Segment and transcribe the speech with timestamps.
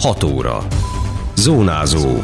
[0.00, 0.66] 6 óra.
[1.36, 2.22] Zónázó.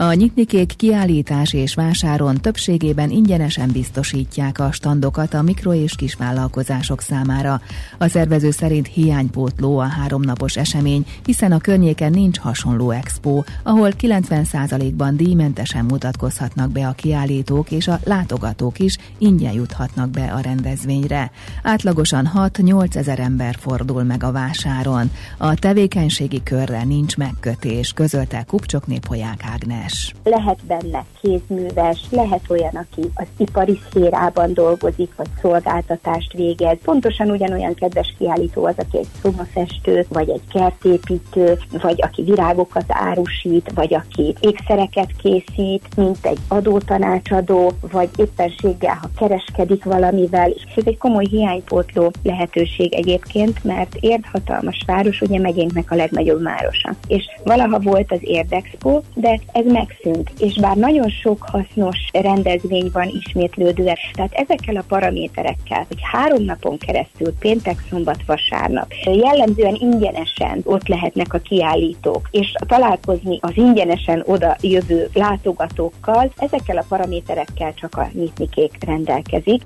[0.00, 7.60] a nyitnikék kiállítás és vásáron többségében ingyenesen biztosítják a standokat a mikro- és kisvállalkozások számára.
[7.98, 15.16] A szervező szerint hiánypótló a háromnapos esemény, hiszen a környéken nincs hasonló expo, ahol 90%-ban
[15.16, 21.30] díjmentesen mutatkozhatnak be a kiállítók, és a látogatók is ingyen juthatnak be a rendezvényre.
[21.62, 25.10] Átlagosan 6-8 ezer ember fordul meg a vásáron.
[25.36, 30.14] A tevékenységi körre nincs megkötés, közölte Kupcsok Polyák Ágnes kézműves.
[30.24, 36.76] Lehet benne kézműves, lehet olyan, aki az ipari szférában dolgozik, vagy szolgáltatást végez.
[36.84, 43.70] Pontosan ugyanolyan kedves kiállító az, aki egy szobafestő, vagy egy kertépítő, vagy aki virágokat árusít,
[43.74, 50.50] vagy aki ékszereket készít, mint egy adótanácsadó, vagy éppenséggel, ha kereskedik valamivel.
[50.50, 56.94] És ez egy komoly hiánypótló lehetőség egyébként, mert érdhatalmas város, ugye megyénknek a legnagyobb városa.
[57.06, 63.08] És valaha volt az Érdexpo, de ez megszűnt, és bár nagyon sok hasznos rendezvény van
[63.20, 70.88] ismétlődően, tehát ezekkel a paraméterekkel, hogy három napon keresztül, péntek, szombat, vasárnap, jellemzően ingyenesen ott
[70.88, 78.08] lehetnek a kiállítók, és találkozni az ingyenesen oda jövő látogatókkal, ezekkel a paraméterekkel csak a
[78.12, 79.62] nyitnikék rendelkezik.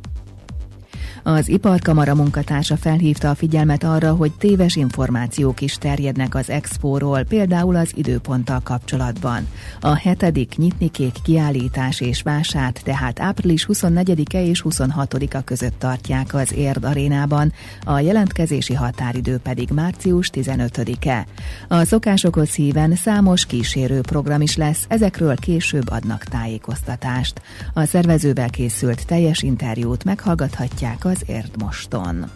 [1.24, 7.76] Az iparkamara munkatársa felhívta a figyelmet arra, hogy téves információk is terjednek az expóról, például
[7.76, 9.48] az időponttal kapcsolatban.
[9.80, 16.84] A hetedik nyitnikék kiállítás és vását tehát április 24-e és 26-a között tartják az Érd
[16.84, 17.52] arénában,
[17.84, 21.26] a jelentkezési határidő pedig március 15-e.
[21.68, 27.42] A szokásokhoz híven számos kísérő program is lesz, ezekről később adnak tájékoztatást.
[27.74, 32.30] A szervezővel készült teljes interjút meghallgathatják az Érdmoston.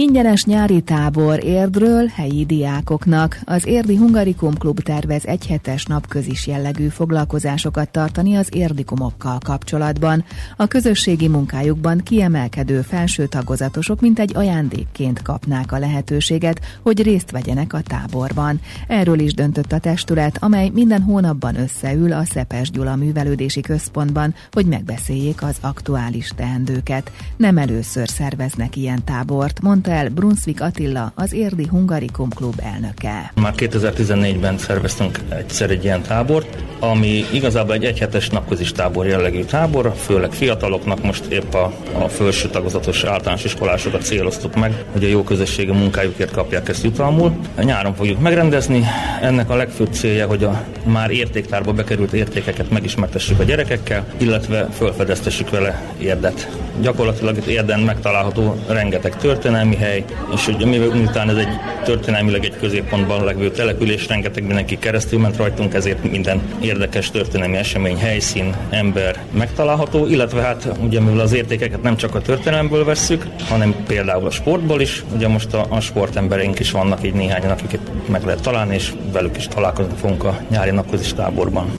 [0.00, 3.40] Ingyenes nyári tábor Érdről helyi diákoknak.
[3.44, 10.24] Az Érdi Hungarikum Klub tervez egyhetes napközis jellegű foglalkozásokat tartani az érdikumokkal kapcsolatban.
[10.56, 17.72] A közösségi munkájukban kiemelkedő felső tagozatosok mint egy ajándékként kapnák a lehetőséget, hogy részt vegyenek
[17.72, 18.60] a táborban.
[18.86, 24.66] Erről is döntött a testület, amely minden hónapban összeül a Szepes Gyula Művelődési Központban, hogy
[24.66, 27.12] megbeszéljék az aktuális teendőket.
[27.36, 33.32] Nem először szerveznek ilyen tábort, mondta mondta el Brunswick Attila, az Érdi Hungarikum Klub elnöke.
[33.34, 39.92] Már 2014-ben szerveztünk egyszer egy ilyen tábort, ami igazából egy egyhetes napközis tábor jellegű tábor,
[39.96, 45.22] főleg fiataloknak most épp a, a felső tagozatos általános iskolásokat céloztuk meg, hogy a jó
[45.22, 47.38] közösségi munkájukért kapják ezt jutalmul.
[47.62, 48.84] Nyáron fogjuk megrendezni.
[49.20, 55.50] Ennek a legfőbb célja, hogy a már értéktárba bekerült értékeket megismertessük a gyerekekkel, illetve felfedeztessük
[55.50, 56.48] vele érdet.
[56.80, 60.04] Gyakorlatilag itt érden megtalálható rengeteg történelmi hely,
[60.34, 61.48] és hogy miután ez egy
[61.84, 67.98] történelmileg egy középpontban levő település, rengeteg mindenki keresztül ment rajtunk, ezért minden érdekes történelmi esemény,
[67.98, 73.74] helyszín, ember megtalálható, illetve hát ugye mivel az értékeket nem csak a történelemből vesszük, hanem
[73.86, 78.24] például a sportból is, ugye most a, a sportembereink is vannak így néhányan, akiket meg
[78.24, 81.70] lehet találni, és velük is találkozni fogunk a nyári napközis táborban.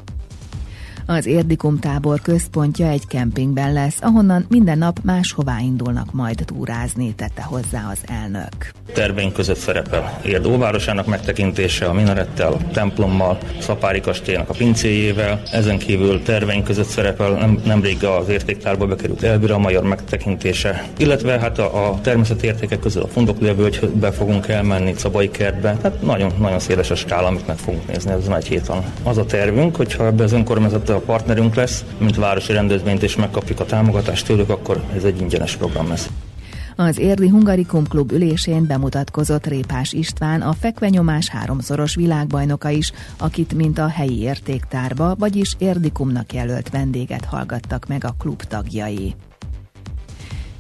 [1.12, 7.42] Az Érdikum tábor központja egy kempingben lesz, ahonnan minden nap máshová indulnak majd túrázni, tette
[7.42, 8.72] hozzá az elnök.
[8.94, 15.42] Terveink között szerepel Érd óvárosának megtekintése a minarettel, templommal, Szapári kastélynak a pincéjével.
[15.52, 21.60] Ezen kívül terveink között szerepel nem, nemrég az értéktárba bekerült Elbira Major megtekintése, illetve hát
[21.60, 25.78] a, a természeti értékek közül a Fundoklővölgybe fogunk elmenni, Cabai kertbe.
[25.82, 28.84] Tehát nagyon, nagyon széles a skála, amit meg fogunk nézni ezen egy héten.
[29.04, 33.60] Az a tervünk, hogyha ebbe az önkormányzat a partnerünk lesz, mint városi rendezvényt, és megkapjuk
[33.60, 36.10] a támogatást tőlük, akkor ez egy ingyenes program lesz.
[36.76, 43.78] Az Érdi Hungarikum Klub ülésén bemutatkozott Répás István, a fekvenyomás háromszoros világbajnoka is, akit mint
[43.78, 49.16] a helyi értéktárba, vagyis Érdikumnak jelölt vendéget hallgattak meg a klub tagjai.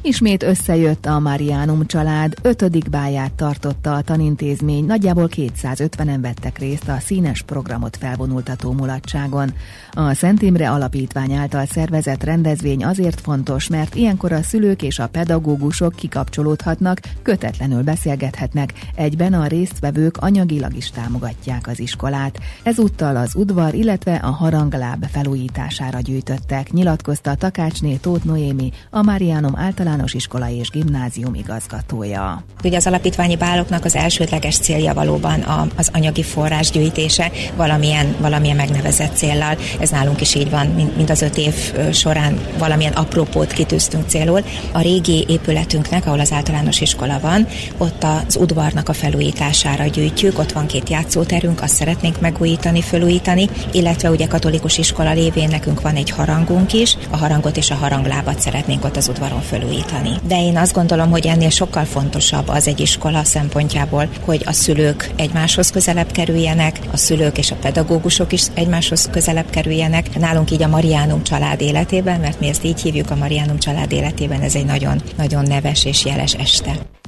[0.01, 6.99] Ismét összejött a Marianum család, ötödik báját tartotta a tanintézmény, nagyjából 250-en vettek részt a
[6.99, 9.53] színes programot felvonultató mulatságon.
[9.91, 15.07] A Szent Imre Alapítvány által szervezett rendezvény azért fontos, mert ilyenkor a szülők és a
[15.07, 22.39] pedagógusok kikapcsolódhatnak, kötetlenül beszélgethetnek, egyben a résztvevők anyagilag is támogatják az iskolát.
[22.63, 29.87] Ezúttal az udvar, illetve a harangláb felújítására gyűjtöttek, nyilatkozta Takácsné Tóth Noémi, a Marianum által
[29.89, 32.43] általános iskola és gimnázium igazgatója.
[32.63, 38.55] Ugye az alapítványi báloknak az elsődleges célja valóban a, az anyagi forrás gyűjtése valamilyen, valamilyen
[38.55, 39.57] megnevezett céllal.
[39.79, 41.53] Ez nálunk is így van, mint, az öt év
[41.93, 44.43] során valamilyen apropót kitűztünk célul.
[44.71, 47.47] A régi épületünknek, ahol az általános iskola van,
[47.77, 54.09] ott az udvarnak a felújítására gyűjtjük, ott van két játszóterünk, azt szeretnénk megújítani, felújítani, illetve
[54.09, 58.85] ugye katolikus iskola lévén nekünk van egy harangunk is, a harangot és a haranglábat szeretnénk
[58.85, 60.27] ott az udvaron felújítani javítani.
[60.27, 65.11] De én azt gondolom, hogy ennél sokkal fontosabb az egy iskola szempontjából, hogy a szülők
[65.15, 70.19] egymáshoz közelebb kerüljenek, a szülők és a pedagógusok is egymáshoz közelebb kerüljenek.
[70.19, 74.41] Nálunk így a Mariánum család életében, mert mi ezt így hívjuk a Mariánum család életében,
[74.41, 76.98] ez egy nagyon, nagyon neves és jeles este.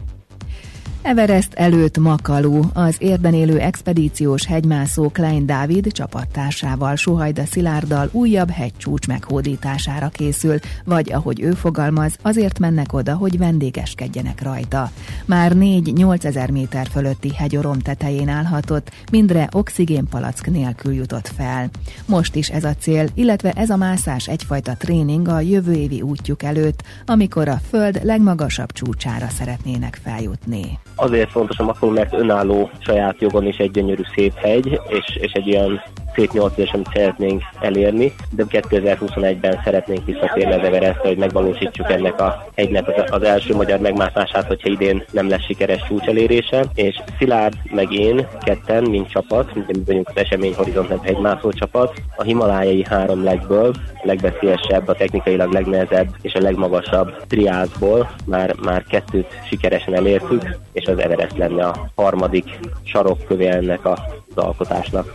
[1.04, 9.08] Everest előtt Makalu, az érben élő expedíciós hegymászó Klein Dávid csapattársával Suhajda Szilárddal újabb hegycsúcs
[9.08, 14.92] meghódítására készül, vagy ahogy ő fogalmaz, azért mennek oda, hogy vendégeskedjenek rajta.
[15.26, 21.70] Már 4-8 ezer méter fölötti hegyorom tetején állhatott, mindre oxigénpalack nélkül jutott fel.
[22.06, 26.44] Most is ez a cél, illetve ez a mászás egyfajta tréning a jövő évi útjuk
[26.44, 33.22] előtt, amikor a Föld legmagasabb csúcsára szeretnének feljutni azért fontos a Makron, mert önálló saját
[33.22, 35.82] jogon is egy gyönyörű szép hegy, és, és egy olyan
[36.16, 42.46] szép nyolcas, amit szeretnénk elérni, de 2021-ben szeretnénk visszatérni az Everestre, hogy megvalósítsuk ennek a
[42.56, 47.92] hegynek az, az első magyar megmászását, hogyha idén nem lesz sikeres csúcselérése, és Szilárd meg
[47.92, 53.24] én ketten, mint csapat, mi vagyunk az Esemény Horizont nevű hegymászó csapat, a himalájai három
[53.24, 60.58] legből, a legbeszélyesebb, a technikailag legnehezebb és a legmagasabb triázból már, már kettőt sikeresen elértük,
[60.72, 64.00] és az Everest lenne a harmadik sarokköve ennek az
[64.36, 65.14] alkotásnak.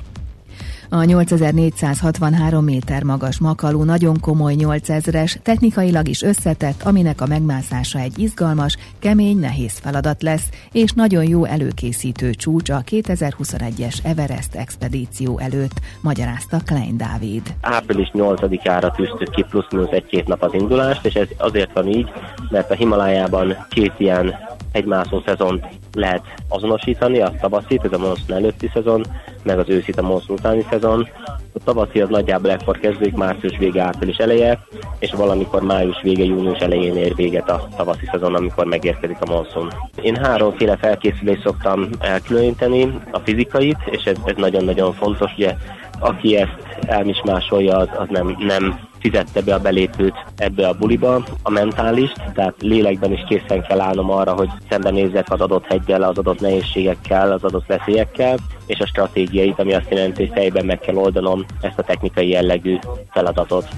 [0.88, 8.18] A 8463 méter magas makalú nagyon komoly 8000-es, technikailag is összetett, aminek a megmászása egy
[8.18, 15.80] izgalmas, kemény, nehéz feladat lesz, és nagyon jó előkészítő csúcs a 2021-es Everest expedíció előtt,
[16.00, 17.54] magyarázta Klein Dávid.
[17.61, 22.11] Április 8-ára tűztük ki plusz-minusz egy-két nap az indulást, és ez azért van így,
[22.50, 24.34] mert a Himalájában két ilyen
[24.73, 29.04] egymászó szezont lehet azonosítani, a tavaszit, ez a monszun előtti szezon,
[29.42, 31.08] meg az őszit a monszun utáni szezon.
[31.54, 34.58] A tavaszi az nagyjából ekkor kezdődik, március vége, április eleje,
[34.99, 39.73] és valamikor május vége, június elején ér véget a tavaszi szezon, amikor megérkezik a monszun.
[40.02, 45.54] Én háromféle felkészülést szoktam elkülöníteni, a fizikait, és ez, ez nagyon-nagyon fontos, ugye
[45.99, 51.50] aki ezt elmismásolja, az, az nem, nem fizette be a belépőt ebbe a buliba, a
[51.50, 56.40] mentálist, tehát lélekben is készen kell állnom arra, hogy szembenézzek az adott heggyel, az adott
[56.40, 58.36] nehézségekkel, az adott veszélyekkel,
[58.66, 62.78] és a stratégiait, ami azt jelenti, hogy fejben meg kell oldanom ezt a technikai jellegű
[63.10, 63.68] feladatot.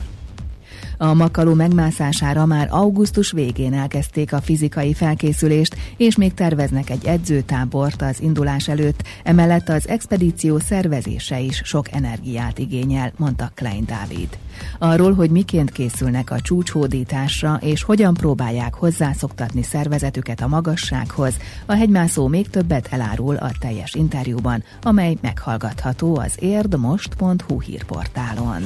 [1.00, 8.02] A Makaló megmászására már augusztus végén elkezdték a fizikai felkészülést, és még terveznek egy edzőtábort
[8.02, 14.38] az indulás előtt, emellett az expedíció szervezése is sok energiát igényel, mondta Klein Dávid.
[14.78, 21.35] Arról, hogy miként készülnek a csúcshódításra, és hogyan próbálják hozzászoktatni szervezetüket a magassághoz,
[21.67, 28.62] a hegymászó még többet elárul a teljes interjúban, amely meghallgatható az érdmost.hu hírportálon.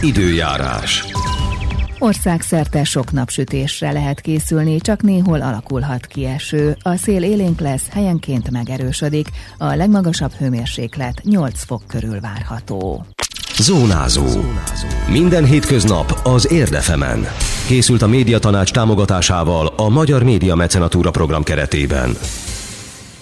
[0.00, 1.04] Időjárás.
[1.98, 6.76] Országszerte sok napsütésre lehet készülni, csak néhol alakulhat ki eső.
[6.82, 13.06] A szél élénk lesz, helyenként megerősödik, a legmagasabb hőmérséklet 8 fok körül várható.
[13.58, 14.26] Zónázó.
[15.10, 17.26] Minden hétköznap az Érdefemen.
[17.66, 22.10] Készült a médiatanács támogatásával a Magyar Média Mecenatúra program keretében.